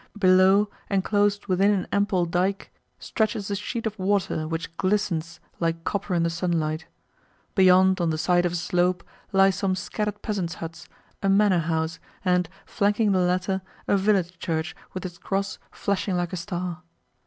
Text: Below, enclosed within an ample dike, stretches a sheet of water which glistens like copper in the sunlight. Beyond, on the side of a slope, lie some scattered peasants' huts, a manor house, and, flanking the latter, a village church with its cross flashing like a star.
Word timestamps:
Below, 0.17 0.67
enclosed 0.89 1.45
within 1.45 1.69
an 1.69 1.87
ample 1.91 2.25
dike, 2.25 2.71
stretches 2.97 3.51
a 3.51 3.55
sheet 3.55 3.85
of 3.85 3.99
water 3.99 4.47
which 4.47 4.75
glistens 4.77 5.39
like 5.59 5.83
copper 5.83 6.15
in 6.15 6.23
the 6.23 6.31
sunlight. 6.31 6.87
Beyond, 7.53 8.01
on 8.01 8.09
the 8.09 8.17
side 8.17 8.43
of 8.43 8.53
a 8.53 8.55
slope, 8.55 9.03
lie 9.31 9.51
some 9.51 9.75
scattered 9.75 10.23
peasants' 10.23 10.55
huts, 10.55 10.89
a 11.21 11.29
manor 11.29 11.59
house, 11.59 11.99
and, 12.25 12.49
flanking 12.65 13.11
the 13.11 13.19
latter, 13.19 13.61
a 13.87 13.95
village 13.95 14.39
church 14.39 14.75
with 14.95 15.05
its 15.05 15.19
cross 15.19 15.59
flashing 15.69 16.15
like 16.17 16.33
a 16.33 16.37
star. 16.37 16.81